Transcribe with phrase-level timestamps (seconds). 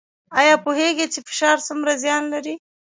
[0.39, 2.55] ایا پوهیږئ چې فشار څومره زیان لري؟